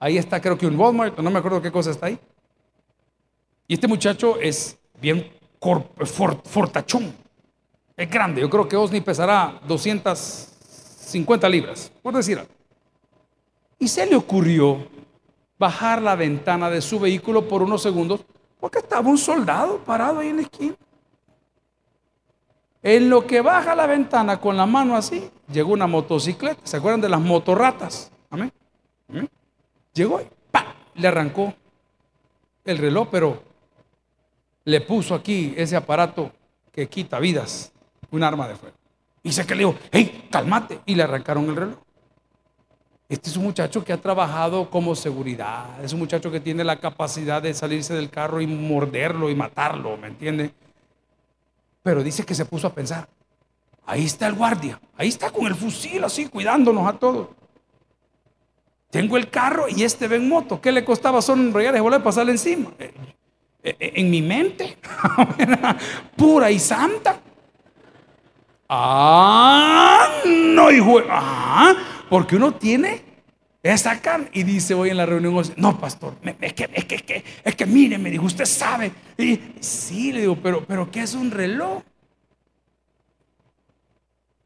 [0.00, 2.18] Ahí está, creo que un Walmart, no me acuerdo qué cosa está ahí.
[3.68, 7.14] Y este muchacho es bien fortachón,
[7.96, 8.40] es grande.
[8.40, 10.48] Yo creo que Osni pesará 200
[11.06, 12.50] 50 libras, por decir algo.
[13.78, 14.88] Y se le ocurrió
[15.56, 18.24] bajar la ventana de su vehículo por unos segundos
[18.58, 20.74] porque estaba un soldado parado ahí en la esquina.
[22.82, 26.60] En lo que baja la ventana con la mano así, llegó una motocicleta.
[26.64, 28.10] ¿Se acuerdan de las motorratas?
[28.30, 28.52] Amén.
[29.92, 31.54] Llegó y le arrancó
[32.64, 33.42] el reloj, pero
[34.64, 36.32] le puso aquí ese aparato
[36.72, 37.72] que quita vidas,
[38.10, 38.76] un arma de fuego.
[39.22, 40.80] Y se que le dijo, hey, cálmate.
[40.86, 41.78] Y le arrancaron el reloj.
[43.08, 46.80] Este es un muchacho que ha trabajado como seguridad, es un muchacho que tiene la
[46.80, 50.54] capacidad de salirse del carro y morderlo y matarlo, ¿me entiende?
[51.82, 53.08] Pero dice que se puso a pensar,
[53.86, 57.28] ahí está el guardia, ahí está con el fusil así, cuidándonos a todos.
[58.90, 60.60] Tengo el carro y este ve en moto.
[60.60, 62.70] ¿Qué le costaba sonreír y volver a pasarle encima?
[62.78, 62.92] Eh,
[63.64, 64.76] eh, eh, en mi mente,
[66.16, 67.18] pura y santa.
[68.68, 71.00] Ah, no, hijo.
[71.08, 71.74] Ah,
[72.10, 73.11] porque uno tiene
[73.62, 74.28] esa carne.
[74.32, 77.98] Y dice hoy en la reunión, no, pastor, es que, es que, es que, mire,
[77.98, 78.92] me dijo, usted sabe.
[79.16, 81.82] Y sí, le digo, pero, pero ¿qué es un reloj?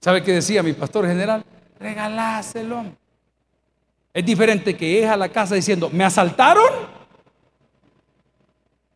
[0.00, 1.44] ¿Sabe qué decía mi pastor general?
[1.80, 2.84] Regaláselo.
[4.12, 6.70] Es diferente que es a la casa diciendo, ¿me asaltaron?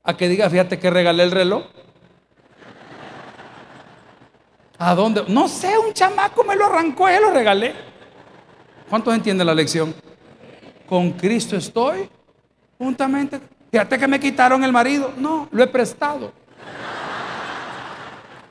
[0.02, 1.64] A que diga, fíjate que regalé el reloj.
[4.78, 5.24] ¿A dónde?
[5.28, 7.74] No sé, un chamaco me lo arrancó, y lo regalé.
[8.88, 9.94] ¿Cuántos entienden la lección?
[10.90, 12.10] Con Cristo estoy
[12.76, 13.40] juntamente.
[13.70, 15.14] Fíjate que me quitaron el marido.
[15.16, 16.32] No, lo he prestado.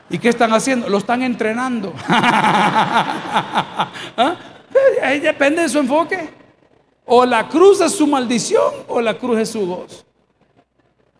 [0.10, 0.88] ¿Y qué están haciendo?
[0.88, 1.94] Lo están entrenando.
[2.08, 3.90] ¿Ah?
[5.04, 6.30] Ahí depende de su enfoque.
[7.06, 10.06] O la cruz es su maldición o la cruz es su gozo.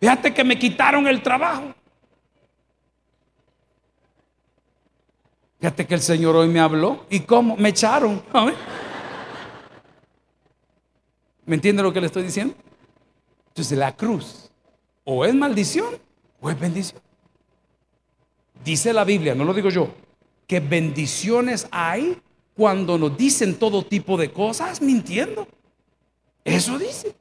[0.00, 1.74] Fíjate que me quitaron el trabajo.
[5.58, 7.04] Fíjate que el Señor hoy me habló.
[7.10, 7.58] ¿Y cómo?
[7.58, 8.22] Me echaron.
[11.50, 12.54] ¿Me entiende lo que le estoy diciendo?
[13.48, 14.52] Entonces la cruz
[15.02, 15.96] o es maldición
[16.40, 17.02] o es bendición.
[18.64, 19.88] Dice la Biblia, no lo digo yo,
[20.46, 22.16] que bendiciones hay
[22.54, 25.48] cuando nos dicen todo tipo de cosas mintiendo.
[26.44, 27.16] Eso dice.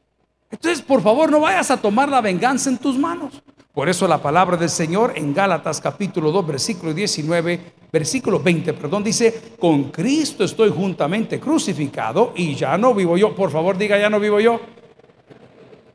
[0.51, 3.41] Entonces, por favor, no vayas a tomar la venganza en tus manos.
[3.79, 9.05] Por eso la palabra del Señor en Gálatas capítulo 2, versículo 19, versículo 20, perdón,
[9.05, 13.33] dice, con Cristo estoy juntamente crucificado y ya no vivo yo.
[13.33, 14.59] Por favor, diga, ya no vivo yo.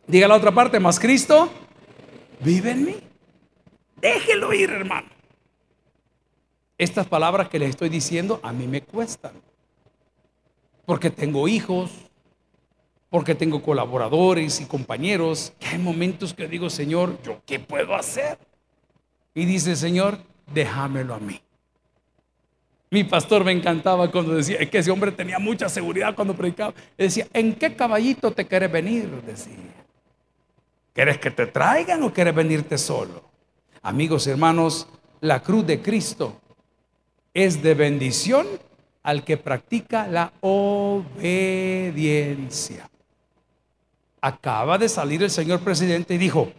[0.07, 1.51] Diga la otra parte, más Cristo
[2.41, 2.97] vive en mí.
[4.01, 5.09] Déjelo ir, hermano.
[6.79, 9.33] Estas palabras que les estoy diciendo a mí me cuestan.
[10.87, 11.91] Porque tengo hijos,
[13.15, 18.37] porque tengo colaboradores y compañeros, que hay momentos que digo, Señor, ¿yo qué puedo hacer?
[19.33, 20.19] Y dice, Señor,
[20.53, 21.41] déjamelo a mí.
[22.91, 26.75] Mi pastor me encantaba cuando decía, es que ese hombre tenía mucha seguridad cuando predicaba.
[26.99, 29.09] decía, ¿en qué caballito te quieres venir?
[29.25, 29.55] Decía,
[30.93, 33.23] ¿quieres que te traigan o quieres venirte solo?
[33.83, 34.89] Amigos, hermanos,
[35.21, 36.41] la cruz de Cristo
[37.33, 38.49] es de bendición
[39.05, 41.15] al que practica la obediencia
[44.25, 46.51] acaba de salir el señor presidente y dijo,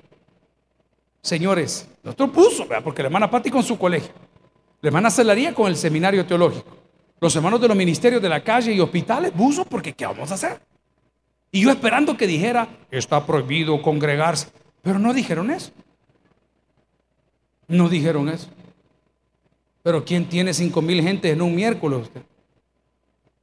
[1.24, 4.14] señores, nosotros puso, porque la hermana Patti con su colegio,
[4.82, 6.78] la hermana Celaría con el seminario teológico,
[7.20, 10.36] los hermanos de los ministerios de la calle y hospitales puso porque ¿qué vamos a
[10.36, 10.62] hacer?
[11.52, 14.50] Y yo esperando que dijera, está prohibido congregarse,
[14.84, 15.72] pero no dijeron eso.
[17.68, 18.48] No dijeron eso.
[19.82, 22.22] Pero ¿quién tiene cinco mil gente en un miércoles usted?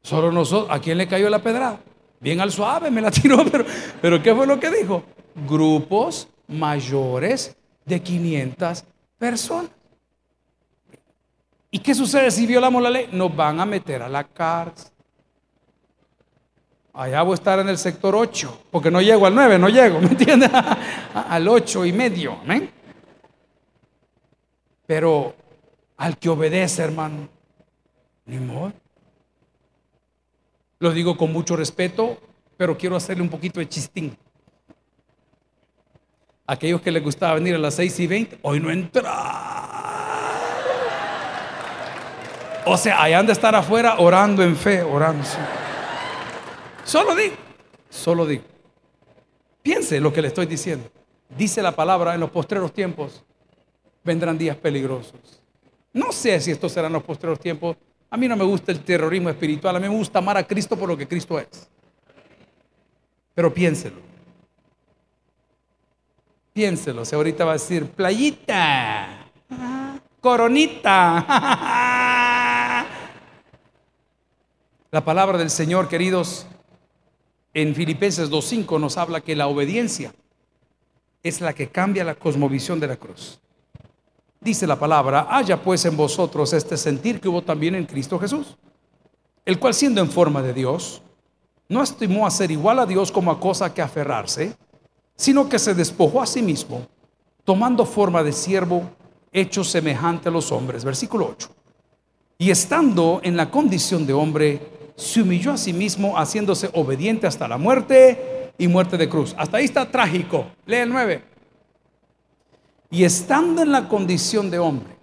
[0.02, 0.70] Solo nosotros.
[0.70, 1.80] ¿A quién le cayó la pedrada?
[2.22, 3.64] Bien al suave, me la tiró, pero,
[4.00, 5.02] pero ¿qué fue lo que dijo?
[5.46, 8.84] Grupos mayores de 500
[9.18, 9.70] personas.
[11.70, 13.08] ¿Y qué sucede si violamos la ley?
[13.12, 14.92] Nos van a meter a la cárcel.
[16.94, 19.98] Allá voy a estar en el sector 8, porque no llego al 9, no llego,
[20.00, 20.50] ¿me entiendes?
[21.14, 22.70] al 8 y medio, ¿amén?
[24.86, 25.34] Pero
[25.96, 27.28] al que obedece, hermano,
[28.26, 28.72] ni modo.
[30.82, 32.18] Lo digo con mucho respeto,
[32.56, 34.18] pero quiero hacerle un poquito de chistín.
[36.44, 39.12] Aquellos que les gustaba venir a las 6 y 20, hoy no entra.
[42.66, 45.24] O sea, ahí han de estar afuera orando en fe, orando.
[46.82, 47.36] Solo digo,
[47.88, 48.42] solo digo.
[49.62, 50.90] Piense lo que le estoy diciendo.
[51.28, 53.22] Dice la palabra en los postreros tiempos,
[54.02, 55.40] vendrán días peligrosos.
[55.92, 57.76] No sé si estos serán los postreros tiempos,
[58.12, 60.76] a mí no me gusta el terrorismo espiritual, a mí me gusta amar a Cristo
[60.76, 61.66] por lo que Cristo es.
[63.34, 63.96] Pero piénselo.
[66.52, 69.30] Piénselo, si ahorita va a decir, playita,
[70.20, 71.24] coronita.
[74.90, 76.46] La palabra del Señor, queridos,
[77.54, 80.12] en Filipenses 2.5 nos habla que la obediencia
[81.22, 83.40] es la que cambia la cosmovisión de la cruz.
[84.42, 88.56] Dice la palabra, haya pues en vosotros este sentir que hubo también en Cristo Jesús,
[89.44, 91.00] el cual siendo en forma de Dios,
[91.68, 94.56] no estimó a ser igual a Dios como a cosa que aferrarse,
[95.14, 96.86] sino que se despojó a sí mismo,
[97.44, 98.90] tomando forma de siervo,
[99.32, 100.84] hecho semejante a los hombres.
[100.84, 101.48] Versículo 8.
[102.38, 107.46] Y estando en la condición de hombre, se humilló a sí mismo haciéndose obediente hasta
[107.46, 109.34] la muerte y muerte de cruz.
[109.38, 110.46] Hasta ahí está trágico.
[110.66, 111.31] Lee el 9.
[112.92, 114.94] Y estando en la condición de hombre,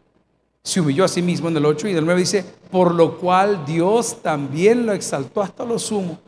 [0.61, 3.65] se humilló a sí mismo en el 8 y el 9 dice, por lo cual
[3.65, 6.19] Dios también lo exaltó hasta lo sumo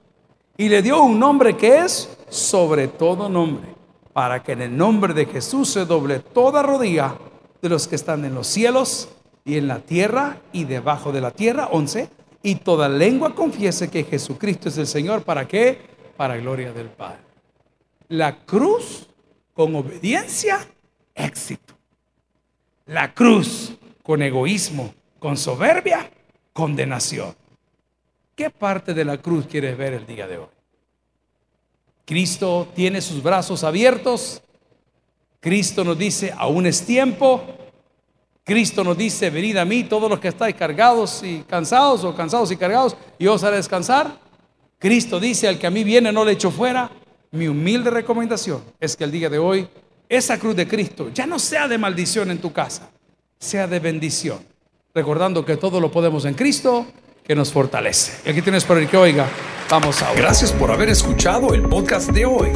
[0.58, 3.76] y le dio un nombre que es sobre todo nombre,
[4.12, 7.16] para que en el nombre de Jesús se doble toda rodilla
[7.62, 9.10] de los que están en los cielos
[9.46, 12.10] y en la tierra y debajo de la tierra, 11,
[12.42, 15.80] y toda lengua confiese que Jesucristo es el Señor, ¿para qué?
[16.18, 17.20] Para gloria del Padre.
[18.08, 19.08] La cruz
[19.54, 20.68] con obediencia,
[21.16, 21.74] éxito.
[22.86, 26.10] La cruz con egoísmo, con soberbia,
[26.54, 27.36] condenación.
[28.36, 30.48] ¿Qué parte de la cruz quieres ver el día de hoy?
[32.06, 34.42] Cristo tiene sus brazos abiertos.
[35.40, 37.44] Cristo nos dice, aún es tiempo.
[38.44, 42.52] Cristo nos dice, venid a mí todos los que estáis cargados y cansados o cansados
[42.52, 44.20] y cargados y os haré descansar.
[44.80, 46.90] Cristo dice, al que a mí viene no le echo fuera.
[47.32, 49.70] Mi humilde recomendación es que el día de hoy
[50.12, 52.90] esa cruz de Cristo ya no sea de maldición en tu casa,
[53.40, 54.40] sea de bendición.
[54.94, 56.86] Recordando que todo lo podemos en Cristo
[57.24, 58.20] que nos fortalece.
[58.26, 59.26] Y aquí tienes para el que oiga.
[59.70, 62.50] Vamos a Gracias por haber escuchado el podcast de hoy.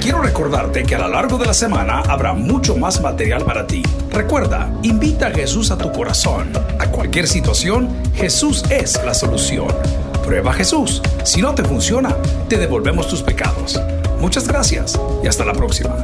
[0.00, 3.84] Quiero recordarte que a lo largo de la semana habrá mucho más material para ti.
[4.10, 6.50] Recuerda, invita a Jesús a tu corazón.
[6.80, 9.68] A cualquier situación, Jesús es la solución.
[10.24, 11.00] Prueba a Jesús.
[11.24, 12.16] Si no te funciona,
[12.48, 13.80] te devolvemos tus pecados.
[14.18, 15.94] Muchas gracias y hasta la próxima.